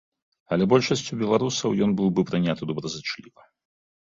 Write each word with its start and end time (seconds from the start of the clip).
Але 0.55 0.63
большасцю 0.71 1.17
беларусаў 1.23 1.77
ён 1.87 1.91
быў 1.99 2.09
бы 2.15 2.21
прыняты 2.33 2.61
добразычліва. 2.73 3.41